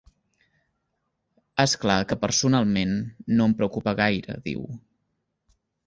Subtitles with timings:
[1.65, 2.99] És clar que personalment
[3.35, 4.69] no em preocupa gaire, diu.